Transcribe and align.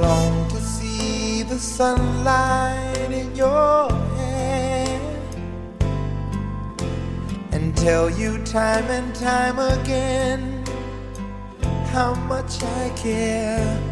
Long 0.00 0.48
to 0.48 0.60
see 0.60 1.42
the 1.42 1.58
sunlight 1.58 3.10
in 3.10 3.34
your 3.34 3.90
hair 4.16 5.00
and 7.52 7.76
tell 7.76 8.10
you 8.10 8.42
time 8.44 8.84
and 8.90 9.14
time 9.14 9.58
again 9.58 10.64
how 11.92 12.14
much 12.28 12.62
I 12.62 12.90
care. 12.96 13.82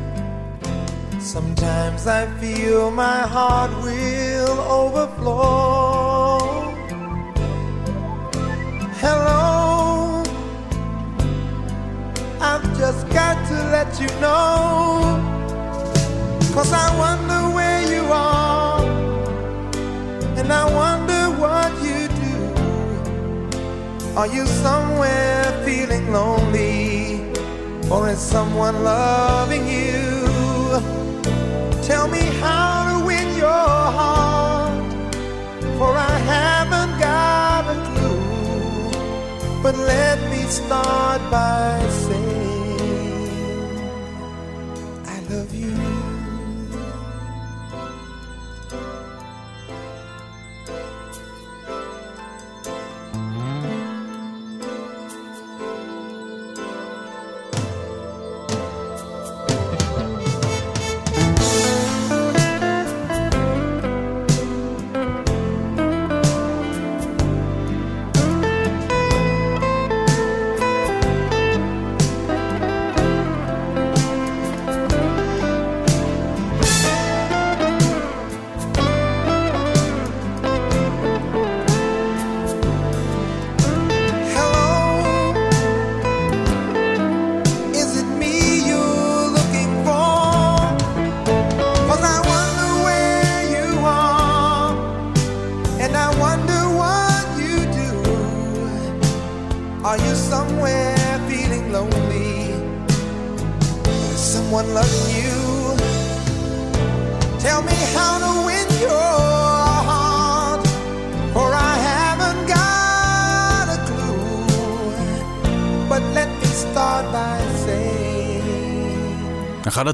Sometimes 1.18 2.06
I 2.06 2.26
feel 2.38 2.90
my 2.90 3.20
heart 3.20 3.70
will 3.82 4.60
overflow. 4.82 6.38
Hello, 9.02 10.22
I've 12.40 12.66
just 12.78 13.08
got 13.08 13.36
to 13.48 13.54
let 13.74 14.00
you 14.00 14.08
know. 14.20 15.13
Cause 16.54 16.72
I 16.72 16.88
wonder 16.96 17.40
where 17.52 17.82
you 17.82 18.04
are, 18.12 18.80
and 20.38 20.52
I 20.52 20.64
wonder 20.82 21.22
what 21.42 21.72
you 21.82 22.06
do. 22.22 22.36
Are 24.16 24.28
you 24.28 24.46
somewhere 24.46 25.44
feeling 25.64 26.12
lonely, 26.12 27.32
or 27.90 28.08
is 28.08 28.20
someone 28.20 28.84
loving 28.84 29.66
you? 29.66 30.78
Tell 31.82 32.06
me 32.06 32.22
how 32.40 32.74
to 32.88 33.04
win 33.04 33.36
your 33.36 33.68
heart, 33.98 35.04
for 35.76 35.92
I 35.92 36.16
haven't 36.34 36.94
got 37.00 37.64
a 37.74 37.76
clue. 37.94 38.22
But 39.60 39.76
let 39.76 40.18
me 40.30 40.42
start 40.46 41.20
by 41.32 41.84
saying, 42.06 42.23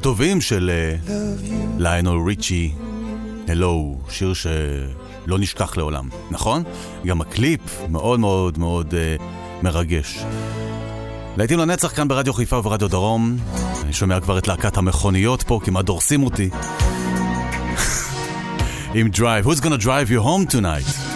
הטובים 0.00 0.40
של 0.40 0.70
אה. 0.70 1.14
ליונל 1.78 2.26
ריצ'י, 2.26 2.72
הלו, 3.48 3.98
שיר 4.10 4.32
שלא 4.34 5.38
נשכח 5.38 5.76
לעולם, 5.76 6.08
נכון? 6.30 6.62
גם 7.06 7.20
הקליפ 7.20 7.60
מאוד 7.88 8.20
מאוד 8.20 8.58
מאוד 8.58 8.94
אה, 8.94 9.16
מרגש. 9.62 10.18
להיטים 11.36 11.58
לנצח 11.58 11.96
כאן 11.96 12.08
ברדיו 12.08 12.32
חיפה 12.32 12.56
וברדיו 12.56 12.88
דרום. 12.88 13.36
אני 13.82 13.92
שומע 13.92 14.20
כבר 14.20 14.38
את 14.38 14.48
להקת 14.48 14.76
המכוניות 14.76 15.42
פה, 15.42 15.60
כמעט 15.64 15.84
דורסים 15.84 16.22
אותי. 16.22 16.50
עם 18.94 19.08
דרייב, 19.08 19.46
Who's 19.46 19.60
gonna 19.60 19.82
drive 19.82 20.10
you 20.10 20.24
home 20.24 20.54
tonight? 20.54 21.09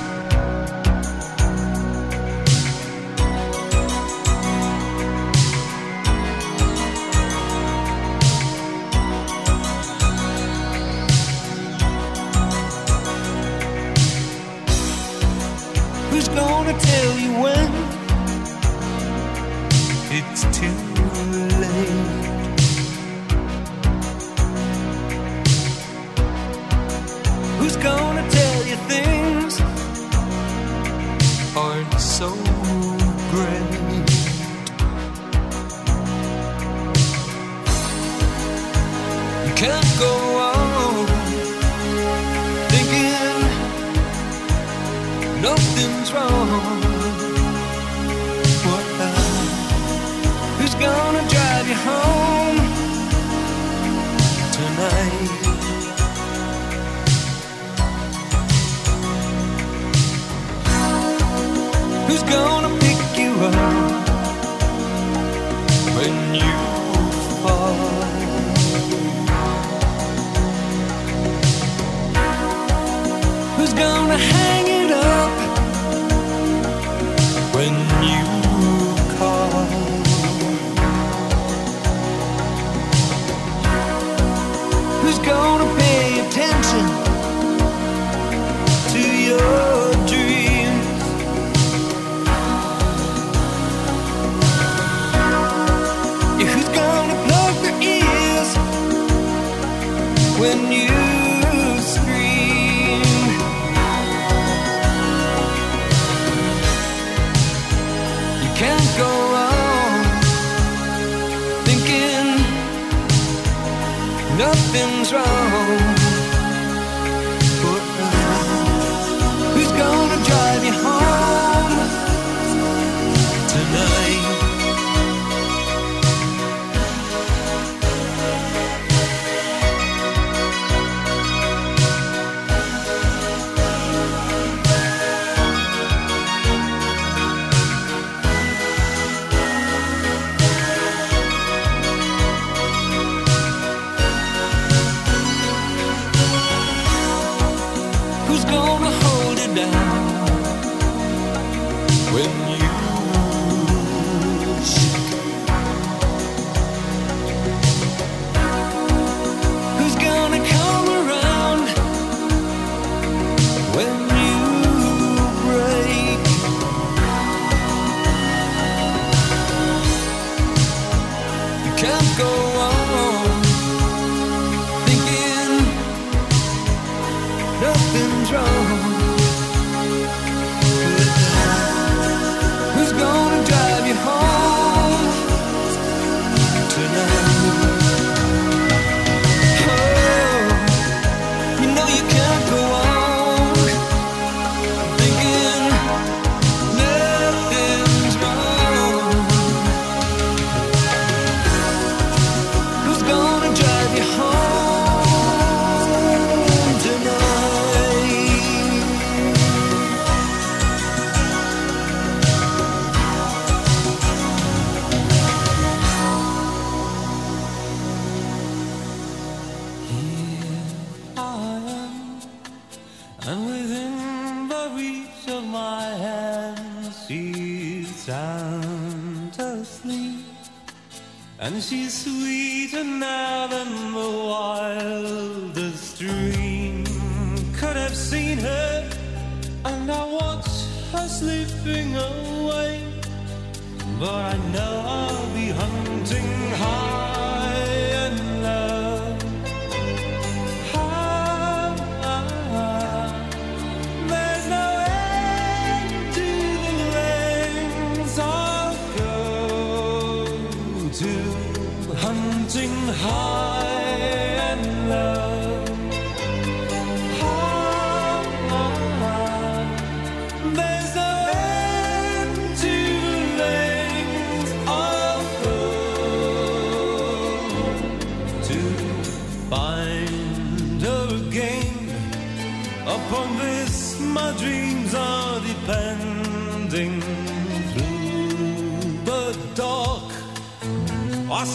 I 291.44 291.46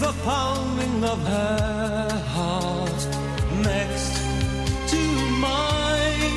the 0.00 0.12
pounding 0.24 1.04
of 1.04 1.18
her 1.26 2.08
heart 2.34 3.06
next 3.62 4.14
to 4.90 5.00
mine. 5.46 6.34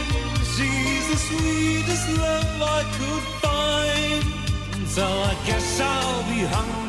She's 0.54 1.06
the 1.10 1.18
sweetest 1.18 2.10
love 2.18 2.62
I 2.62 2.84
could 2.98 3.26
find, 3.42 4.88
so 4.88 5.04
I 5.04 5.34
guess 5.48 5.82
I'll 5.82 6.24
be 6.30 6.46
hungry. 6.46 6.88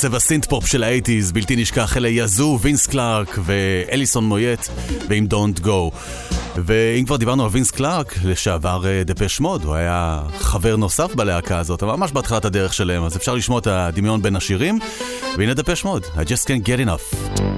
קצב 0.00 0.14
הסינטפופ 0.14 0.66
של 0.66 0.82
האייטיז, 0.82 1.32
בלתי 1.32 1.56
נשכח, 1.56 1.96
אלה 1.96 2.08
יזו, 2.08 2.58
וינס 2.62 2.86
קלארק 2.86 3.38
ואליסון 3.44 4.24
מויט 4.24 4.60
ועם 5.08 5.26
Don't 5.30 5.60
Go. 5.60 5.96
ואם 6.56 7.04
כבר 7.06 7.16
דיברנו 7.16 7.44
על 7.44 7.48
וינס 7.52 7.70
קלארק, 7.70 8.14
לשעבר 8.24 8.86
אה, 8.86 9.04
דפש 9.04 9.40
מוד, 9.40 9.64
הוא 9.64 9.74
היה 9.74 10.22
חבר 10.38 10.76
נוסף 10.76 11.14
בלהקה 11.14 11.58
הזאת, 11.58 11.82
ממש 11.82 12.12
בהתחלת 12.12 12.44
הדרך 12.44 12.74
שלהם, 12.74 13.04
אז 13.04 13.16
אפשר 13.16 13.34
לשמוע 13.34 13.58
את 13.58 13.66
הדמיון 13.66 14.22
בין 14.22 14.36
השירים. 14.36 14.78
והנה 15.38 15.54
דפש 15.54 15.84
מוד, 15.84 16.04
I 16.04 16.24
just 16.24 16.44
can't 16.44 16.66
get 16.66 16.86
enough. 16.86 17.49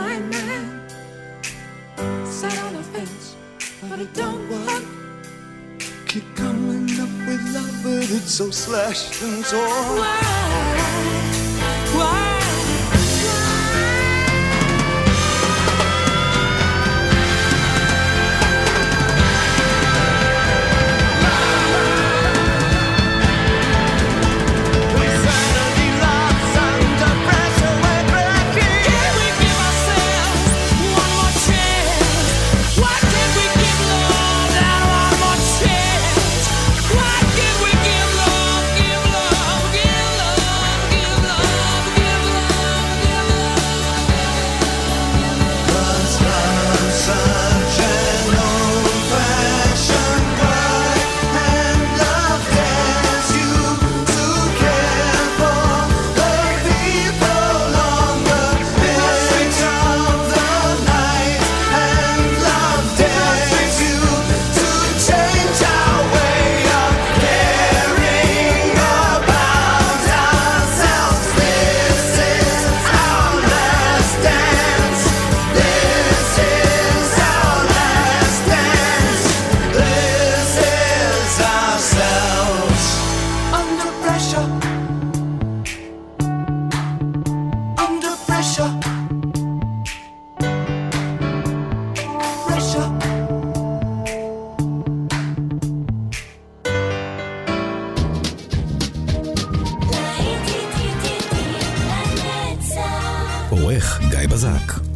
blind 0.00 0.30
man 0.30 0.80
sat 2.24 2.58
on 2.64 2.74
a 2.76 2.82
fence, 2.82 3.36
but 3.88 3.98
it 4.00 4.12
don't 4.14 4.48
work. 4.48 4.84
Keep 6.06 6.26
coming 6.34 6.88
up 7.04 7.12
with 7.26 7.42
love, 7.54 7.76
but 7.84 8.06
it's 8.16 8.34
so 8.34 8.50
slashed 8.50 9.22
and 9.22 9.44
torn. 9.44 9.98
Why? 10.00 11.29
בזק. 104.26 104.89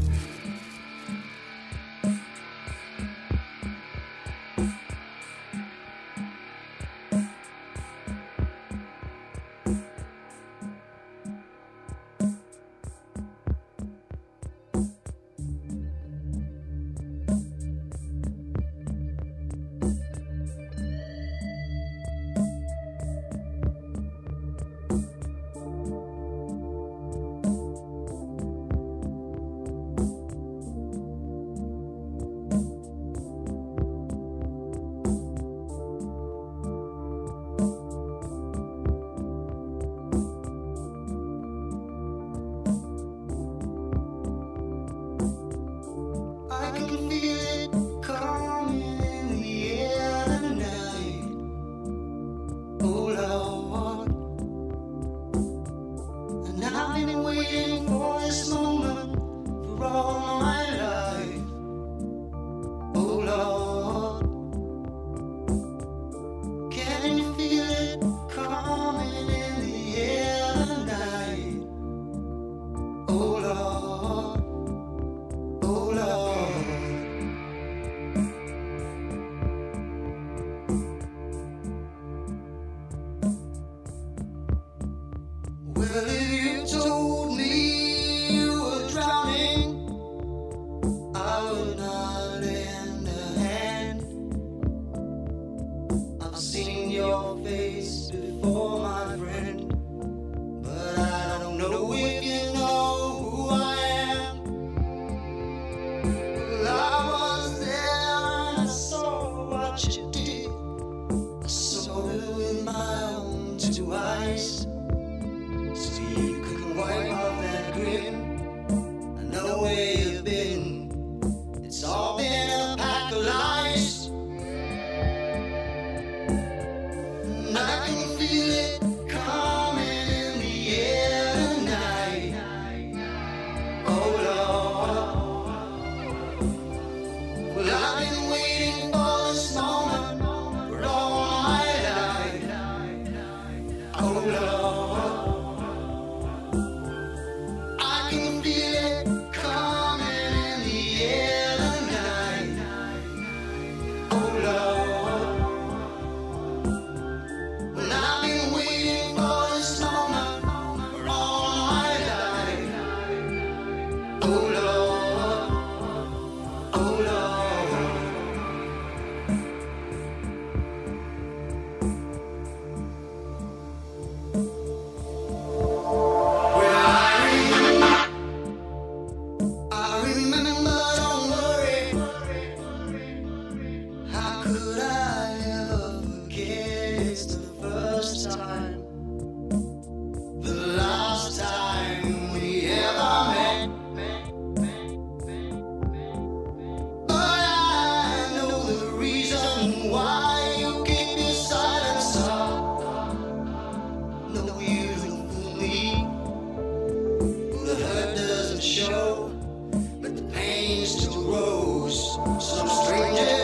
Pain 210.75 210.87
still 210.87 211.23
grows. 211.23 212.15
Some 212.41 212.69
stranger 212.69 213.44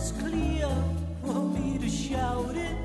is 0.00 0.12
clear, 0.12 0.68
for 1.22 1.42
me 1.42 1.78
to 1.78 1.88
shout 1.88 2.56
it. 2.56 2.76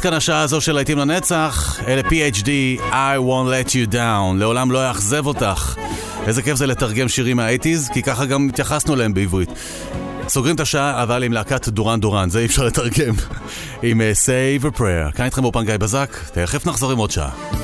עד 0.00 0.04
כאן 0.04 0.14
השעה 0.14 0.40
הזו 0.40 0.60
של 0.60 0.72
להיטים 0.72 0.98
לנצח, 0.98 1.80
אלה 1.86 2.02
PhD, 2.02 2.48
I 2.90 3.18
won't 3.18 3.68
let 3.68 3.70
you 3.70 3.92
down, 3.92 4.38
לעולם 4.38 4.70
לא 4.70 4.88
אאכזב 4.88 5.26
אותך. 5.26 5.74
איזה 6.26 6.42
כיף 6.42 6.56
זה 6.56 6.66
לתרגם 6.66 7.08
שירים 7.08 7.36
מהאייטיז, 7.36 7.90
כי 7.92 8.02
ככה 8.02 8.26
גם 8.26 8.48
התייחסנו 8.48 8.94
אליהם 8.94 9.14
בעברית. 9.14 9.48
סוגרים 10.28 10.54
את 10.54 10.60
השעה, 10.60 11.02
אבל 11.02 11.22
עם 11.22 11.32
להקת 11.32 11.68
דורן 11.68 12.00
דורן, 12.00 12.30
זה 12.30 12.38
אי 12.38 12.46
אפשר 12.46 12.64
לתרגם. 12.64 13.14
עם 13.82 14.00
אה, 14.00 14.12
Save 14.12 14.64
a 14.64 14.78
Prayer. 14.78 15.16
כאן 15.16 15.24
איתכם 15.24 15.42
באופן 15.42 15.64
גיא 15.64 15.76
בזק, 15.76 16.16
תכף 16.32 16.66
נחזור 16.66 16.92
עם 16.92 16.98
עוד 16.98 17.10
שעה. 17.10 17.59